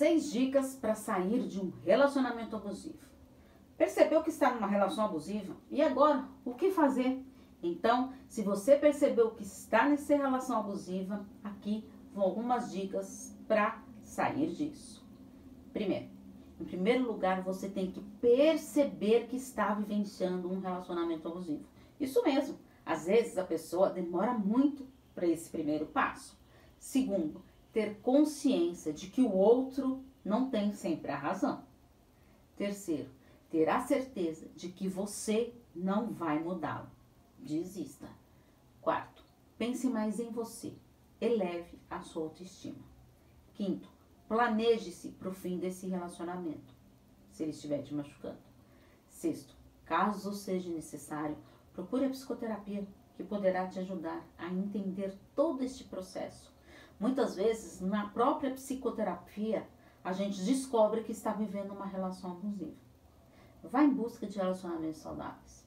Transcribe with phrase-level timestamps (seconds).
[0.00, 3.06] Seis dicas para sair de um relacionamento abusivo.
[3.76, 5.54] Percebeu que está numa relação abusiva?
[5.70, 7.22] E agora, o que fazer?
[7.62, 14.54] Então, se você percebeu que está nessa relação abusiva, aqui vão algumas dicas para sair
[14.54, 15.06] disso.
[15.70, 16.08] Primeiro,
[16.58, 21.66] em primeiro lugar, você tem que perceber que está vivenciando um relacionamento abusivo.
[22.00, 26.40] Isso mesmo, às vezes a pessoa demora muito para esse primeiro passo.
[26.78, 31.64] Segundo, ter consciência de que o outro não tem sempre a razão.
[32.56, 33.10] Terceiro,
[33.50, 36.90] ter a certeza de que você não vai mudá-lo.
[37.38, 38.08] Desista.
[38.80, 39.24] Quarto,
[39.56, 40.74] pense mais em você.
[41.20, 42.82] Eleve a sua autoestima.
[43.54, 43.88] Quinto,
[44.28, 46.74] planeje-se para o fim desse relacionamento,
[47.30, 48.38] se ele estiver te machucando.
[49.08, 51.36] Sexto, caso seja necessário,
[51.72, 56.50] procure a psicoterapia, que poderá te ajudar a entender todo este processo.
[57.00, 59.66] Muitas vezes, na própria psicoterapia,
[60.04, 62.76] a gente descobre que está vivendo uma relação abusiva.
[63.64, 65.66] Vá em busca de relacionamentos saudáveis.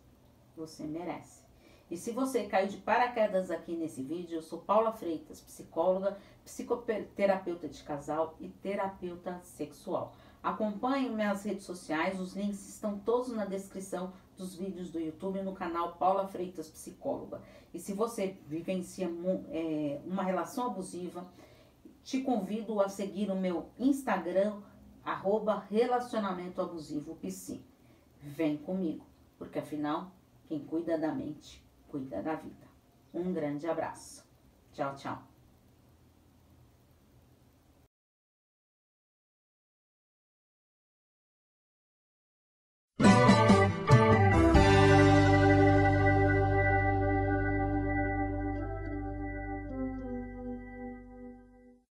[0.55, 1.43] Você merece.
[1.89, 7.67] E se você caiu de paraquedas aqui nesse vídeo, eu sou Paula Freitas, psicóloga, psicoterapeuta
[7.67, 10.13] de casal e terapeuta sexual.
[10.43, 15.53] Acompanhe minhas redes sociais, os links estão todos na descrição dos vídeos do YouTube no
[15.53, 17.41] canal Paula Freitas Psicóloga.
[17.73, 19.09] E se você vivencia
[19.49, 21.25] é, uma relação abusiva,
[22.03, 24.61] te convido a seguir o meu Instagram,
[25.03, 27.17] arroba relacionamento abusivo.
[28.21, 29.05] Vem comigo,
[29.37, 30.11] porque afinal,
[30.45, 32.67] quem cuida da mente, cuida da vida.
[33.13, 34.27] Um grande abraço.
[34.73, 35.32] Tchau, tchau.